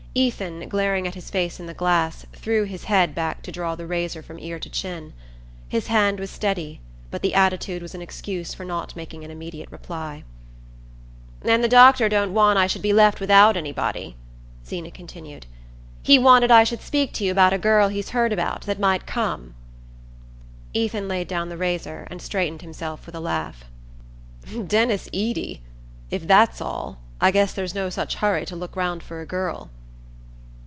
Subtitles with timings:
[0.13, 3.87] Ethan, glaring at his face in the glass, threw his head back to draw the
[3.87, 5.13] razor from ear to chin.
[5.69, 9.71] His hand was steady, but the attitude was an excuse for not making an immediate
[9.71, 10.25] reply.
[11.43, 14.17] "And the doctor don't want I should be left without anybody,"
[14.65, 15.45] Zeena continued.
[16.03, 19.05] "He wanted I should speak to you about a girl he's heard about, that might
[19.07, 19.55] come"
[20.73, 23.63] Ethan laid down the razor and straightened himself with a laugh.
[24.67, 25.61] "Denis Eady!
[26.09, 29.69] If that's all, I guess there's no such hurry to look round for a girl."